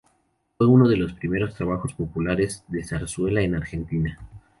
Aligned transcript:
Fue 0.57 0.65
uno 0.65 0.87
de 0.89 0.97
los 0.97 1.13
primeros 1.13 1.53
trabajos 1.53 1.93
populares 1.93 2.63
de 2.67 2.83
zarzuela 2.83 3.41
en 3.43 3.53
Argentina. 3.53 4.17